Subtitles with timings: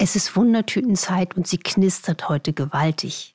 [0.00, 3.34] Es ist Wundertütenzeit und sie knistert heute gewaltig.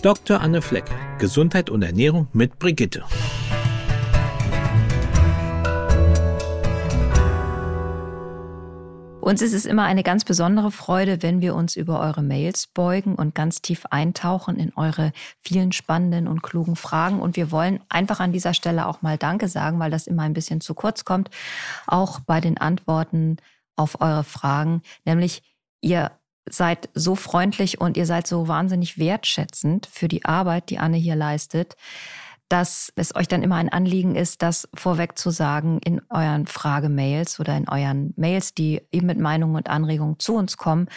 [0.00, 0.40] Dr.
[0.40, 0.86] Anne Fleck,
[1.18, 3.04] Gesundheit und Ernährung mit Brigitte.
[9.24, 13.14] Uns ist es immer eine ganz besondere Freude, wenn wir uns über eure Mails beugen
[13.14, 17.20] und ganz tief eintauchen in eure vielen spannenden und klugen Fragen.
[17.20, 20.34] Und wir wollen einfach an dieser Stelle auch mal Danke sagen, weil das immer ein
[20.34, 21.30] bisschen zu kurz kommt,
[21.86, 23.38] auch bei den Antworten
[23.76, 24.82] auf eure Fragen.
[25.06, 25.42] Nämlich,
[25.80, 26.10] ihr
[26.46, 31.16] seid so freundlich und ihr seid so wahnsinnig wertschätzend für die Arbeit, die Anne hier
[31.16, 31.76] leistet
[32.48, 37.40] dass es euch dann immer ein Anliegen ist, das vorweg zu sagen in euren Fragemails
[37.40, 40.88] oder in euren Mails, die eben mit Meinungen und Anregungen zu uns kommen.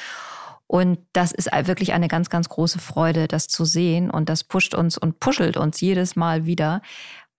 [0.68, 4.12] Und das ist wirklich eine ganz, ganz große Freude, das zu sehen.
[4.12, 6.82] Und das pusht uns und puschelt uns jedes Mal wieder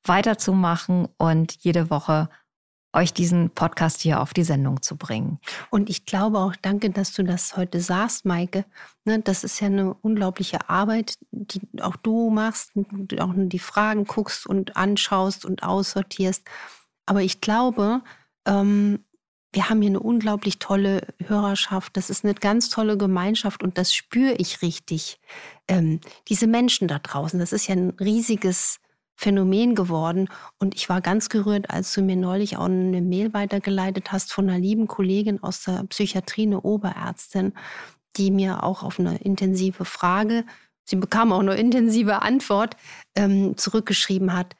[0.04, 2.30] weiterzumachen und jede Woche
[2.92, 5.38] euch diesen Podcast hier auf die Sendung zu bringen.
[5.70, 8.64] Und ich glaube auch, danke, dass du das heute sagst, Maike.
[9.04, 12.72] Ne, das ist ja eine unglaubliche Arbeit, die auch du machst,
[13.20, 16.44] auch die Fragen guckst und anschaust und aussortierst.
[17.06, 18.02] Aber ich glaube,
[18.46, 19.04] ähm,
[19.52, 21.96] wir haben hier eine unglaublich tolle Hörerschaft.
[21.96, 25.20] Das ist eine ganz tolle Gemeinschaft und das spüre ich richtig.
[25.68, 28.80] Ähm, diese Menschen da draußen, das ist ja ein riesiges
[29.18, 30.28] Phänomen geworden.
[30.60, 34.48] Und ich war ganz gerührt, als du mir neulich auch eine Mail weitergeleitet hast von
[34.48, 37.52] einer lieben Kollegin aus der Psychiatrie, eine Oberärztin,
[38.16, 40.44] die mir auch auf eine intensive Frage,
[40.84, 42.76] sie bekam auch eine intensive Antwort,
[43.16, 44.54] ähm, zurückgeschrieben hat.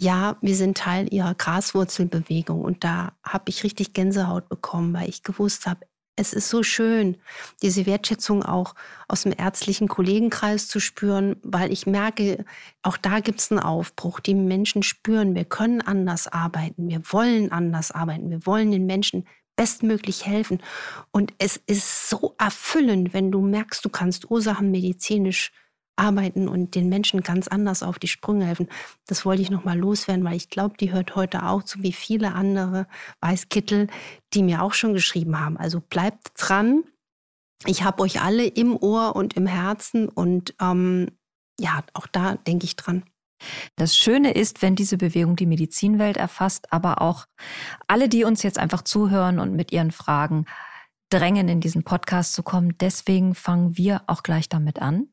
[0.00, 2.62] Ja, wir sind Teil ihrer Graswurzelbewegung.
[2.62, 7.16] Und da habe ich richtig Gänsehaut bekommen, weil ich gewusst habe, es ist so schön,
[7.62, 8.74] diese Wertschätzung auch
[9.08, 12.44] aus dem ärztlichen Kollegenkreis zu spüren, weil ich merke,
[12.82, 14.20] auch da gibt es einen Aufbruch.
[14.20, 19.26] Die Menschen spüren, wir können anders arbeiten, wir wollen anders arbeiten, wir wollen den Menschen
[19.56, 20.62] bestmöglich helfen.
[21.10, 25.52] Und es ist so erfüllend, wenn du merkst, du kannst Ursachen medizinisch
[25.96, 28.68] arbeiten und den Menschen ganz anders auf die Sprünge helfen.
[29.06, 32.34] Das wollte ich nochmal loswerden, weil ich glaube, die hört heute auch zu wie viele
[32.34, 32.86] andere
[33.20, 33.88] Weißkittel,
[34.32, 35.56] die mir auch schon geschrieben haben.
[35.56, 36.84] Also bleibt dran.
[37.66, 41.10] Ich habe euch alle im Ohr und im Herzen und ähm,
[41.58, 43.04] ja, auch da denke ich dran.
[43.76, 47.26] Das Schöne ist, wenn diese Bewegung die Medizinwelt erfasst, aber auch
[47.86, 50.46] alle, die uns jetzt einfach zuhören und mit ihren Fragen
[51.10, 52.76] drängen, in diesen Podcast zu kommen.
[52.78, 55.08] Deswegen fangen wir auch gleich damit an.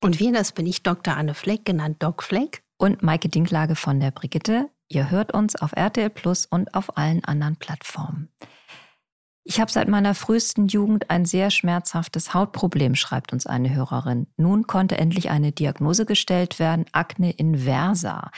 [0.00, 1.16] Und wir, das bin ich, Dr.
[1.16, 2.62] Anne Fleck, genannt Doc Fleck.
[2.80, 4.70] Und Maike Dinklage von der Brigitte.
[4.88, 8.28] Ihr hört uns auf RTL Plus und auf allen anderen Plattformen.
[9.42, 14.26] Ich habe seit meiner frühesten Jugend ein sehr schmerzhaftes Hautproblem, schreibt uns eine Hörerin.
[14.36, 18.30] Nun konnte endlich eine Diagnose gestellt werden, Akne inversa.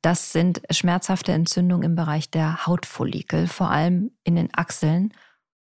[0.00, 5.12] Das sind schmerzhafte Entzündungen im Bereich der Hautfollikel, vor allem in den Achseln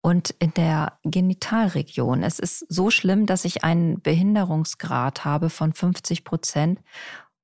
[0.08, 2.22] und in der Genitalregion.
[2.22, 6.80] Es ist so schlimm, dass ich einen Behinderungsgrad habe von 50 Prozent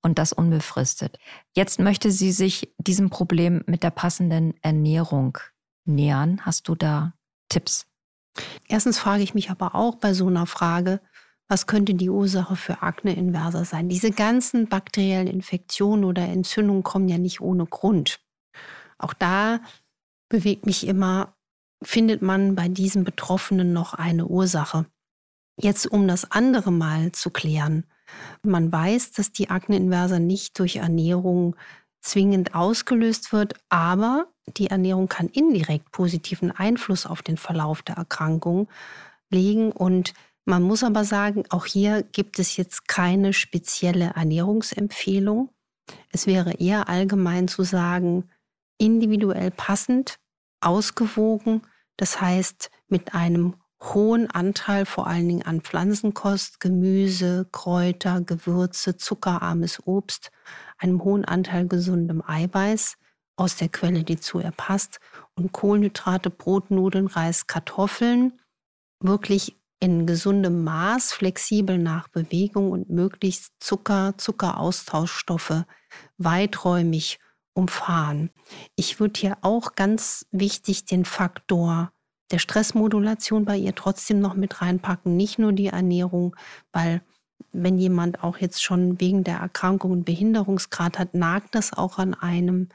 [0.01, 1.19] und das unbefristet.
[1.55, 5.37] Jetzt möchte sie sich diesem Problem mit der passenden Ernährung
[5.85, 6.41] nähern.
[6.47, 7.13] Hast du da
[7.51, 7.87] Tipps?
[8.67, 11.03] Erstens frage ich mich aber auch bei so einer Frage,
[11.49, 13.91] was könnte die Ursache für Akne inversa sein?
[13.91, 18.21] Diese ganzen bakteriellen Infektionen oder Entzündungen kommen ja nicht ohne Grund.
[18.97, 19.61] Auch da
[20.31, 21.35] bewegt mich immer,
[21.85, 24.87] findet man bei diesen Betroffenen noch eine Ursache.
[25.57, 27.85] Jetzt, um das andere mal zu klären.
[28.43, 31.57] Man weiß, dass die Akne inversa nicht durch Ernährung
[32.01, 38.69] zwingend ausgelöst wird, aber die Ernährung kann indirekt positiven Einfluss auf den Verlauf der Erkrankung
[39.31, 39.73] legen.
[39.73, 40.13] Und
[40.45, 45.51] man muss aber sagen, auch hier gibt es jetzt keine spezielle Ernährungsempfehlung.
[46.11, 48.29] Es wäre eher allgemein zu sagen,
[48.77, 50.19] individuell passend,
[50.61, 51.63] ausgewogen
[51.97, 59.87] das heißt, mit einem hohen Anteil vor allen Dingen an Pflanzenkost, Gemüse, Kräuter, Gewürze, zuckerarmes
[59.87, 60.31] Obst,
[60.79, 62.97] einem hohen Anteil gesundem Eiweiß
[63.37, 65.01] aus der Quelle, die zu ihr passt
[65.35, 68.41] und Kohlenhydrate, Brot, Nudeln, Reis, Kartoffeln
[69.01, 75.65] wirklich in gesundem Maß, flexibel nach Bewegung und möglichst Zucker, Zuckeraustauschstoffe
[76.17, 77.19] weiträumig
[77.55, 78.31] umfahren.
[78.77, 81.93] Ich würde hier auch ganz wichtig den Faktor
[82.31, 86.37] der Stressmodulation bei ihr trotzdem noch mit reinpacken, nicht nur die Ernährung,
[86.73, 87.03] weil
[87.53, 92.15] wenn jemand auch jetzt schon wegen der Erkrankung einen Behinderungsgrad hat, nagt das auch an
[92.15, 92.69] einem.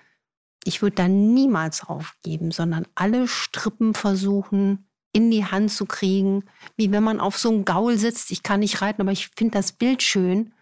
[0.63, 6.43] Ich würde da niemals aufgeben, sondern alle Strippen versuchen in die Hand zu kriegen,
[6.77, 8.31] wie wenn man auf so einem Gaul sitzt.
[8.31, 10.53] Ich kann nicht reiten, aber ich finde das Bild schön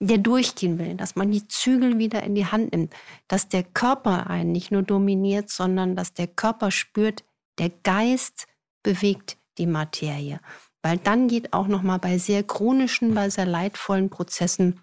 [0.00, 2.94] der durchgehen will, dass man die Zügel wieder in die Hand nimmt,
[3.28, 7.24] dass der Körper einen nicht nur dominiert, sondern dass der Körper spürt,
[7.58, 8.46] der Geist
[8.82, 10.40] bewegt die Materie.
[10.82, 14.80] Weil dann geht auch noch mal bei sehr chronischen, bei sehr leidvollen Prozessen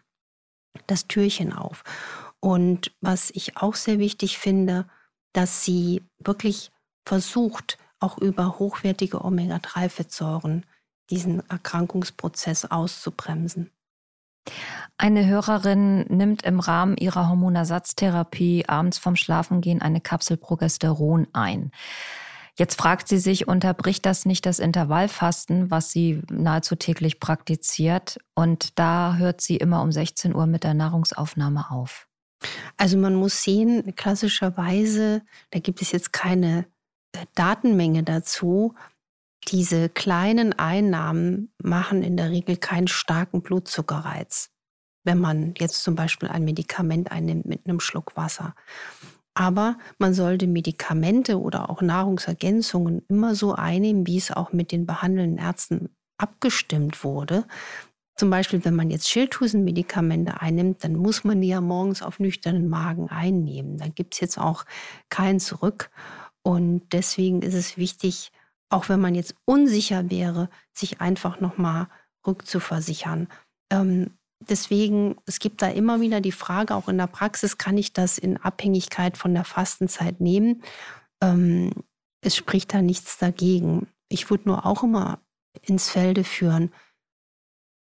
[0.87, 1.83] das Türchen auf.
[2.39, 4.87] Und was ich auch sehr wichtig finde,
[5.31, 6.71] dass sie wirklich
[7.05, 10.65] versucht, auch über hochwertige Omega-3-Fettsäuren
[11.09, 13.71] diesen Erkrankungsprozess auszubremsen.
[14.97, 21.71] Eine Hörerin nimmt im Rahmen ihrer Hormonersatztherapie abends vom Schlafengehen eine Kapsel Progesteron ein.
[22.55, 28.19] Jetzt fragt sie sich, unterbricht das nicht das Intervallfasten, was sie nahezu täglich praktiziert?
[28.35, 32.07] Und da hört sie immer um 16 Uhr mit der Nahrungsaufnahme auf.
[32.77, 36.65] Also man muss sehen, klassischerweise, da gibt es jetzt keine
[37.13, 38.75] äh, Datenmenge dazu,
[39.45, 44.51] diese kleinen Einnahmen machen in der Regel keinen starken Blutzuckerreiz,
[45.03, 48.55] wenn man jetzt zum Beispiel ein Medikament einnimmt mit einem Schluck Wasser.
[49.35, 54.85] Aber man sollte Medikamente oder auch Nahrungsergänzungen immer so einnehmen, wie es auch mit den
[54.85, 57.45] behandelnden Ärzten abgestimmt wurde.
[58.15, 62.69] Zum Beispiel, wenn man jetzt Schilddrüsenmedikamente einnimmt, dann muss man die ja morgens auf nüchternen
[62.69, 63.77] Magen einnehmen.
[63.79, 64.65] Da gibt es jetzt auch
[65.09, 65.89] kein Zurück.
[66.43, 68.31] Und deswegen ist es wichtig,
[68.73, 71.87] auch wenn man jetzt unsicher wäre, sich einfach nochmal
[72.25, 73.27] rückzuversichern.
[73.71, 77.93] Ähm, deswegen, es gibt da immer wieder die Frage, auch in der Praxis, kann ich
[77.93, 80.63] das in Abhängigkeit von der Fastenzeit nehmen?
[81.21, 81.71] Ähm,
[82.21, 83.87] es spricht da nichts dagegen.
[84.09, 85.19] Ich würde nur auch immer
[85.61, 86.71] ins Felde führen,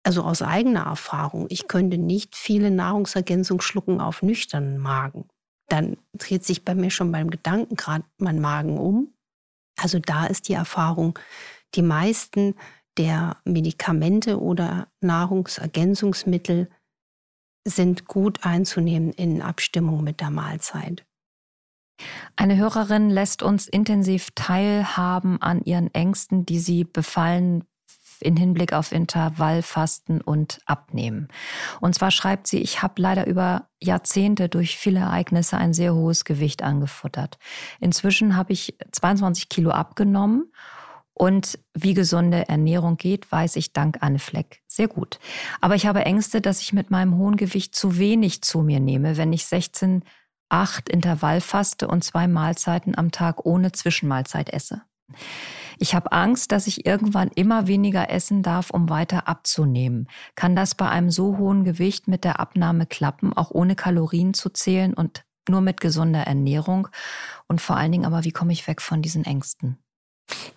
[0.03, 5.27] also aus eigener Erfahrung, ich könnte nicht viele Nahrungsergänzungen schlucken auf nüchternen Magen.
[5.67, 9.13] Dann dreht sich bei mir schon beim Gedanken gerade mein Magen um.
[9.81, 11.17] Also da ist die Erfahrung,
[11.75, 12.55] die meisten
[12.97, 16.69] der Medikamente oder Nahrungsergänzungsmittel
[17.67, 21.05] sind gut einzunehmen in Abstimmung mit der Mahlzeit.
[22.35, 27.65] Eine Hörerin lässt uns intensiv teilhaben an ihren Ängsten, die sie befallen
[28.21, 31.27] in Hinblick auf Intervallfasten und Abnehmen.
[31.81, 36.25] Und zwar schreibt sie, ich habe leider über Jahrzehnte durch viele Ereignisse ein sehr hohes
[36.25, 37.37] Gewicht angefuttert.
[37.79, 40.51] Inzwischen habe ich 22 Kilo abgenommen
[41.13, 45.19] und wie gesunde Ernährung geht, weiß ich dank Anne Fleck sehr gut.
[45.59, 49.17] Aber ich habe Ängste, dass ich mit meinem hohen Gewicht zu wenig zu mir nehme,
[49.17, 50.03] wenn ich 16,
[50.47, 54.83] 8 Intervall faste und zwei Mahlzeiten am Tag ohne Zwischenmahlzeit esse.
[55.81, 60.09] Ich habe Angst, dass ich irgendwann immer weniger essen darf, um weiter abzunehmen.
[60.35, 64.49] Kann das bei einem so hohen Gewicht mit der Abnahme klappen, auch ohne Kalorien zu
[64.49, 66.89] zählen und nur mit gesunder Ernährung?
[67.47, 69.77] Und vor allen Dingen aber, wie komme ich weg von diesen Ängsten?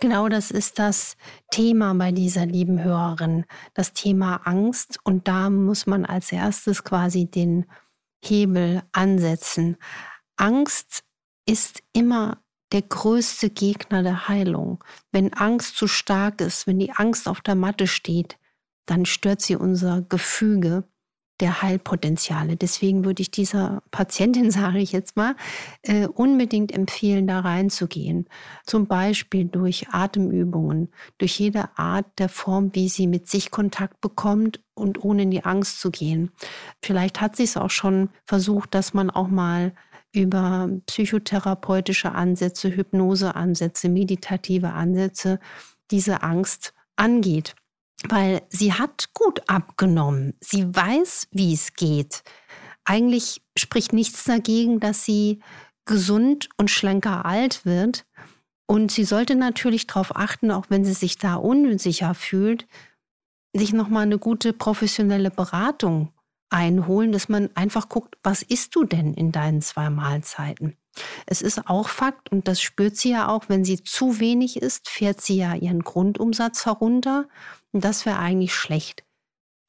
[0.00, 1.16] Genau das ist das
[1.52, 4.98] Thema bei dieser lieben Hörerin, das Thema Angst.
[5.04, 7.66] Und da muss man als erstes quasi den
[8.24, 9.76] Hebel ansetzen.
[10.36, 11.04] Angst
[11.46, 12.41] ist immer
[12.72, 14.82] der größte Gegner der Heilung.
[15.10, 18.38] Wenn Angst zu stark ist, wenn die Angst auf der Matte steht,
[18.86, 20.84] dann stört sie unser Gefüge
[21.40, 22.56] der Heilpotenziale.
[22.56, 25.34] Deswegen würde ich dieser Patientin, sage ich jetzt mal,
[25.82, 28.28] äh, unbedingt empfehlen, da reinzugehen.
[28.64, 34.60] Zum Beispiel durch Atemübungen, durch jede Art der Form, wie sie mit sich Kontakt bekommt
[34.74, 36.30] und ohne in die Angst zu gehen.
[36.80, 39.72] Vielleicht hat sie es auch schon versucht, dass man auch mal
[40.12, 45.40] über psychotherapeutische Ansätze, Hypnoseansätze, meditative Ansätze
[45.90, 47.54] diese Angst angeht
[48.08, 50.34] weil sie hat gut abgenommen.
[50.40, 52.22] Sie weiß, wie es geht.
[52.84, 55.40] Eigentlich spricht nichts dagegen, dass sie
[55.84, 58.04] gesund und schlanker alt wird.
[58.66, 62.66] Und sie sollte natürlich darauf achten, auch wenn sie sich da unsicher fühlt,
[63.54, 66.12] sich nochmal eine gute professionelle Beratung
[66.52, 70.76] einholen, dass man einfach guckt, was isst du denn in deinen zwei Mahlzeiten?
[71.26, 74.88] Es ist auch Fakt, und das spürt sie ja auch, wenn sie zu wenig isst,
[74.88, 77.28] fährt sie ja ihren Grundumsatz herunter.
[77.72, 79.04] Und das wäre eigentlich schlecht.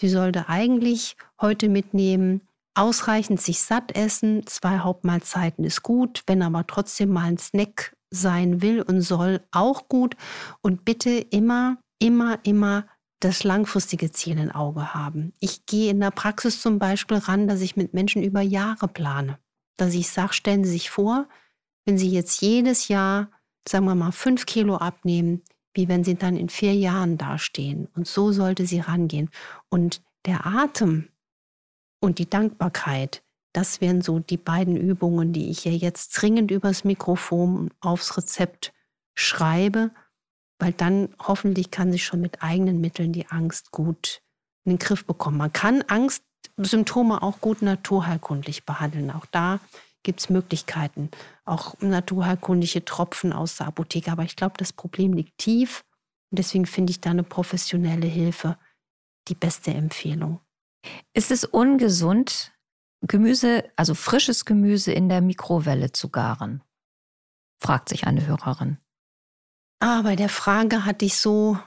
[0.01, 2.41] Sie sollte eigentlich heute mitnehmen,
[2.75, 8.61] ausreichend sich satt essen, zwei Hauptmahlzeiten ist gut, wenn aber trotzdem mal ein Snack sein
[8.61, 10.15] will und soll, auch gut.
[10.61, 12.85] Und bitte immer, immer, immer
[13.23, 15.33] das langfristige Ziel im Auge haben.
[15.39, 19.39] Ich gehe in der Praxis zum Beispiel ran, dass ich mit Menschen über Jahre plane.
[19.77, 21.27] Dass ich sage, stellen Sie sich vor,
[21.85, 23.29] wenn Sie jetzt jedes Jahr,
[23.67, 25.41] sagen wir mal, fünf Kilo abnehmen,
[25.73, 27.87] wie wenn Sie dann in vier Jahren dastehen.
[27.95, 29.29] Und so sollte sie rangehen.
[29.69, 31.09] Und der Atem
[31.99, 36.83] und die Dankbarkeit, das wären so die beiden Übungen, die ich hier jetzt dringend übers
[36.83, 38.73] Mikrofon aufs Rezept
[39.15, 39.91] schreibe,
[40.63, 44.21] weil dann hoffentlich kann sie schon mit eigenen Mitteln die Angst gut
[44.63, 45.37] in den Griff bekommen.
[45.37, 46.23] Man kann Angst
[46.55, 49.11] Symptome auch gut naturheilkundlich behandeln.
[49.11, 49.59] Auch da
[50.03, 51.11] gibt es Möglichkeiten,
[51.43, 54.09] auch naturheilkundliche Tropfen aus der Apotheke.
[54.09, 55.83] Aber ich glaube, das Problem liegt tief.
[56.31, 58.57] Und deswegen finde ich da eine professionelle Hilfe
[59.27, 60.39] die beste Empfehlung.
[61.13, 62.53] Ist es ungesund,
[63.01, 66.63] Gemüse, also frisches Gemüse in der Mikrowelle zu garen?
[67.59, 68.77] fragt sich eine Hörerin.
[69.85, 71.57] Ah, bei der Frage hatte ich so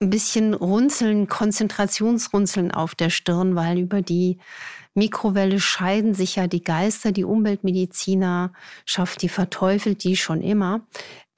[0.00, 4.38] ein bisschen Runzeln, Konzentrationsrunzeln auf der Stirn, weil über die
[4.94, 7.12] Mikrowelle scheiden sich ja die Geister.
[7.12, 8.54] Die Umweltmediziner
[8.86, 10.86] schafft die, verteufelt die schon immer.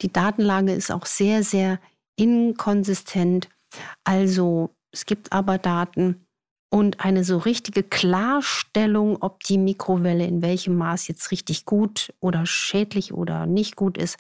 [0.01, 1.81] Die Datenlage ist auch sehr, sehr
[2.15, 3.49] inkonsistent.
[4.05, 6.25] Also es gibt aber Daten
[6.71, 12.47] und eine so richtige Klarstellung, ob die Mikrowelle in welchem Maß jetzt richtig gut oder
[12.47, 14.19] schädlich oder nicht gut ist,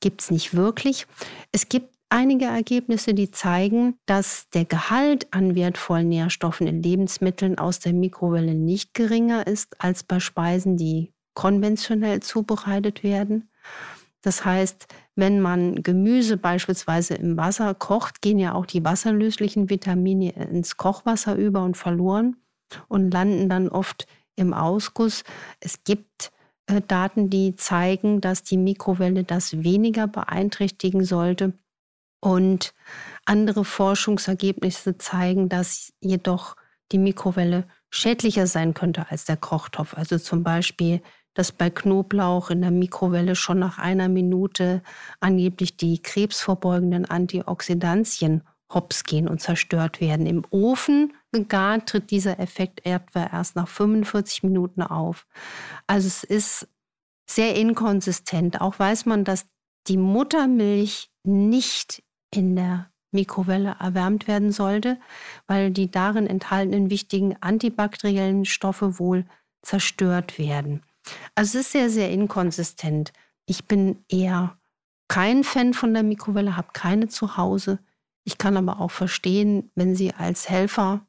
[0.00, 1.06] gibt es nicht wirklich.
[1.52, 7.78] Es gibt einige Ergebnisse, die zeigen, dass der Gehalt an wertvollen Nährstoffen in Lebensmitteln aus
[7.78, 13.48] der Mikrowelle nicht geringer ist als bei Speisen, die konventionell zubereitet werden.
[14.22, 20.32] Das heißt, wenn man Gemüse beispielsweise im Wasser kocht, gehen ja auch die wasserlöslichen Vitamine
[20.32, 22.36] ins Kochwasser über und verloren
[22.88, 25.24] und landen dann oft im Ausguss.
[25.60, 26.32] Es gibt
[26.78, 31.54] Daten, die zeigen, dass die Mikrowelle das weniger beeinträchtigen sollte.
[32.20, 32.74] Und
[33.24, 36.54] andere Forschungsergebnisse zeigen, dass jedoch
[36.92, 39.94] die Mikrowelle schädlicher sein könnte als der Kochtopf.
[39.94, 41.02] Also zum Beispiel,
[41.34, 44.82] dass bei Knoblauch in der Mikrowelle schon nach einer Minute
[45.20, 50.26] angeblich die krebsvorbeugenden Antioxidantien hops gehen und zerstört werden.
[50.26, 55.26] Im Ofen gegart tritt dieser Effekt etwa erst nach 45 Minuten auf.
[55.86, 56.68] Also es ist
[57.28, 58.60] sehr inkonsistent.
[58.60, 59.46] Auch weiß man, dass
[59.86, 62.02] die Muttermilch nicht
[62.34, 64.98] in der Mikrowelle erwärmt werden sollte,
[65.46, 69.26] weil die darin enthaltenen wichtigen antibakteriellen Stoffe wohl
[69.62, 70.82] zerstört werden.
[71.34, 73.12] Also es ist sehr, sehr inkonsistent.
[73.46, 74.56] Ich bin eher
[75.08, 77.80] kein Fan von der Mikrowelle, habe keine zu Hause.
[78.24, 81.04] Ich kann aber auch verstehen, wenn sie als Helfer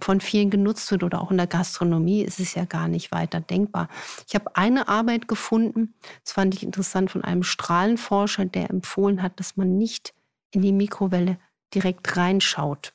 [0.00, 3.40] von vielen genutzt wird oder auch in der Gastronomie ist es ja gar nicht weiter
[3.40, 3.88] denkbar.
[4.26, 9.38] Ich habe eine Arbeit gefunden, das fand ich interessant, von einem Strahlenforscher, der empfohlen hat,
[9.38, 10.14] dass man nicht
[10.50, 11.38] in die Mikrowelle
[11.74, 12.92] direkt reinschaut.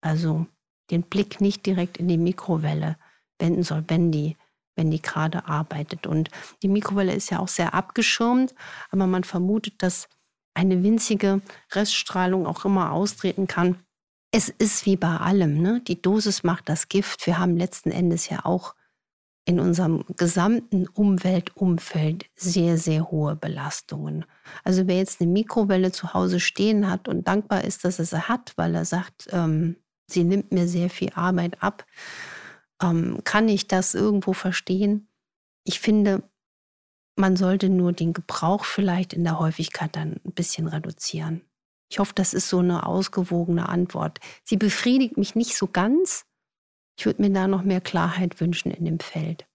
[0.00, 0.46] Also
[0.90, 2.96] den Blick nicht direkt in die Mikrowelle
[3.38, 4.36] wenden soll, wenn die,
[4.76, 6.06] wenn die gerade arbeitet.
[6.06, 6.28] Und
[6.62, 8.54] die Mikrowelle ist ja auch sehr abgeschirmt,
[8.90, 10.08] aber man vermutet, dass
[10.54, 11.40] eine winzige
[11.72, 13.83] Reststrahlung auch immer austreten kann.
[14.36, 15.80] Es ist wie bei allem, ne?
[15.80, 17.24] die Dosis macht das Gift.
[17.24, 18.74] Wir haben letzten Endes ja auch
[19.44, 24.24] in unserem gesamten Umweltumfeld sehr, sehr hohe Belastungen.
[24.64, 28.28] Also wer jetzt eine Mikrowelle zu Hause stehen hat und dankbar ist, dass er sie
[28.28, 29.76] hat, weil er sagt, ähm,
[30.08, 31.86] sie nimmt mir sehr viel Arbeit ab,
[32.82, 35.06] ähm, kann ich das irgendwo verstehen.
[35.62, 36.28] Ich finde,
[37.14, 41.42] man sollte nur den Gebrauch vielleicht in der Häufigkeit dann ein bisschen reduzieren.
[41.90, 44.18] Ich hoffe, das ist so eine ausgewogene Antwort.
[44.42, 46.26] Sie befriedigt mich nicht so ganz,
[46.98, 49.46] ich würde mir da noch mehr Klarheit wünschen in dem Feld.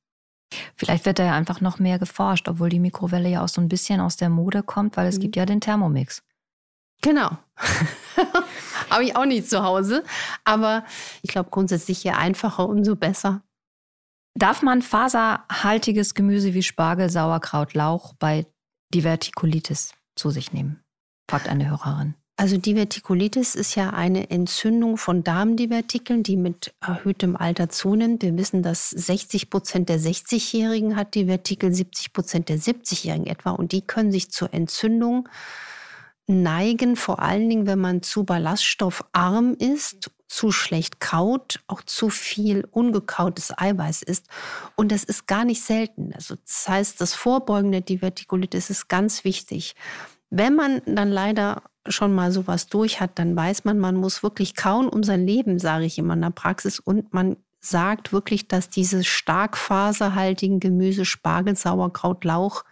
[0.75, 3.69] Vielleicht wird da ja einfach noch mehr geforscht, obwohl die Mikrowelle ja auch so ein
[3.69, 5.21] bisschen aus der Mode kommt, weil es mhm.
[5.21, 6.23] gibt ja den Thermomix.
[7.01, 7.37] Genau.
[8.89, 10.03] Habe ich auch nicht zu Hause.
[10.43, 10.83] Aber
[11.21, 13.41] ich glaube grundsätzlich je einfacher, umso besser.
[14.35, 18.45] Darf man faserhaltiges Gemüse wie Spargel, Sauerkraut, Lauch bei
[18.93, 20.83] Divertikulitis zu sich nehmen?
[21.29, 22.15] Fragt eine Hörerin.
[22.37, 28.23] Also Divertikulitis ist ja eine Entzündung von Darmdivertikeln, die mit erhöhtem Alter zunimmt.
[28.23, 33.51] Wir wissen, dass 60 Prozent der 60-Jährigen hat Divertikel, 70 Prozent der 70-Jährigen etwa.
[33.51, 35.27] Und die können sich zur Entzündung
[36.27, 42.65] neigen, vor allen Dingen, wenn man zu ballaststoffarm ist, zu schlecht kaut, auch zu viel
[42.71, 44.27] ungekautes Eiweiß ist.
[44.75, 46.13] Und das ist gar nicht selten.
[46.13, 49.75] Also das heißt, das Vorbeugen der Divertikulitis ist ganz wichtig.
[50.29, 54.55] Wenn man dann leider schon mal sowas durch hat, dann weiß man, man muss wirklich
[54.55, 56.79] kauen um sein Leben, sage ich immer in der Praxis.
[56.79, 62.63] Und man sagt wirklich, dass diese stark faserhaltigen Gemüse, Spargel, Sauerkraut, Lauch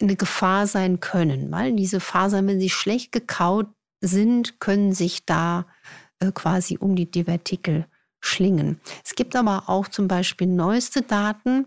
[0.00, 3.66] eine Gefahr sein können, weil diese Fasern, wenn sie schlecht gekaut
[4.00, 5.66] sind, können sich da
[6.20, 7.86] äh, quasi um die Divertikel
[8.20, 8.80] schlingen.
[9.04, 11.66] Es gibt aber auch zum Beispiel neueste Daten,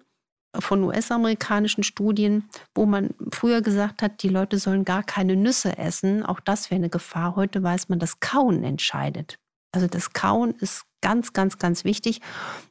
[0.60, 6.24] von US-amerikanischen Studien, wo man früher gesagt hat, die Leute sollen gar keine Nüsse essen.
[6.26, 7.36] Auch das wäre eine Gefahr.
[7.36, 9.38] Heute weiß man, dass Kauen entscheidet.
[9.72, 12.22] Also das Kauen ist ganz, ganz, ganz wichtig.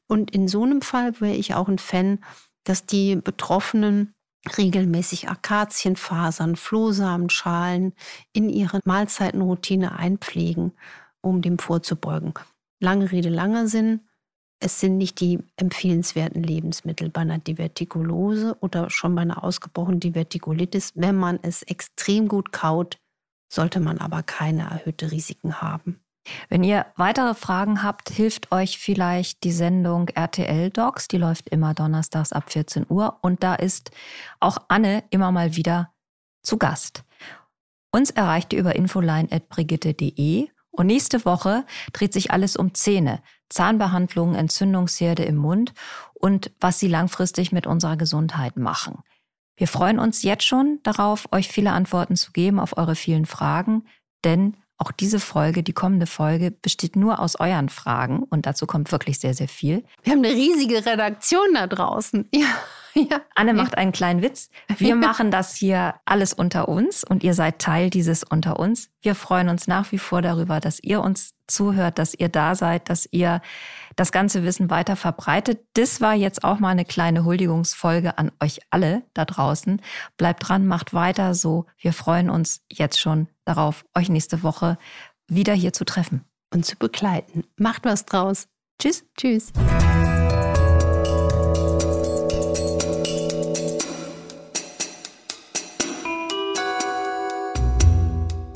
[0.06, 2.18] Und in so einem Fall wäre ich auch ein Fan,
[2.64, 4.14] dass die Betroffenen
[4.56, 7.94] regelmäßig Akazienfasern, Flohsamenschalen
[8.32, 10.72] in ihre Mahlzeitenroutine einpflegen,
[11.20, 12.34] um dem vorzubeugen.
[12.80, 14.08] Lange Rede, langer Sinn.
[14.60, 20.92] Es sind nicht die empfehlenswerten Lebensmittel bei einer Divertikulose oder schon bei einer ausgebrochenen Divertikulitis.
[20.94, 22.98] Wenn man es extrem gut kaut,
[23.50, 26.00] sollte man aber keine erhöhte Risiken haben.
[26.50, 31.08] Wenn ihr weitere Fragen habt, hilft euch vielleicht die Sendung RTL Docs.
[31.08, 33.18] Die läuft immer donnerstags ab 14 Uhr.
[33.22, 33.90] Und da ist
[34.38, 35.92] auch Anne immer mal wieder
[36.42, 37.02] zu Gast.
[37.90, 40.48] Uns erreicht ihr über infoline.brigitte.de.
[40.70, 43.22] Und nächste Woche dreht sich alles um Zähne.
[43.50, 45.74] Zahnbehandlungen, Entzündungsherde im Mund
[46.14, 49.02] und was sie langfristig mit unserer Gesundheit machen.
[49.56, 53.84] Wir freuen uns jetzt schon darauf, euch viele Antworten zu geben auf eure vielen Fragen,
[54.24, 58.90] denn auch diese Folge, die kommende Folge, besteht nur aus euren Fragen und dazu kommt
[58.90, 59.84] wirklich sehr, sehr viel.
[60.02, 62.26] Wir haben eine riesige Redaktion da draußen.
[62.32, 62.46] Ja.
[62.94, 63.20] Ja.
[63.34, 64.50] Anne macht einen kleinen Witz.
[64.76, 68.90] Wir machen das hier alles unter uns und ihr seid Teil dieses unter uns.
[69.00, 72.88] Wir freuen uns nach wie vor darüber, dass ihr uns zuhört, dass ihr da seid,
[72.90, 73.40] dass ihr
[73.96, 75.60] das ganze Wissen weiter verbreitet.
[75.74, 79.80] Das war jetzt auch mal eine kleine Huldigungsfolge an euch alle da draußen.
[80.16, 81.66] Bleibt dran, macht weiter so.
[81.78, 84.78] Wir freuen uns jetzt schon darauf, euch nächste Woche
[85.26, 86.24] wieder hier zu treffen.
[86.52, 87.44] Und zu begleiten.
[87.56, 88.48] Macht was draus.
[88.80, 89.04] Tschüss.
[89.16, 89.52] Tschüss.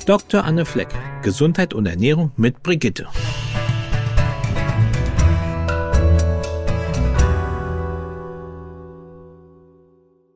[0.05, 0.43] Dr.
[0.43, 3.07] Anne Flecke, Gesundheit und Ernährung mit Brigitte.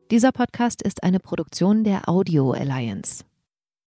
[0.10, 3.29] Dieser Podcast ist eine Produktion der Audio Alliance.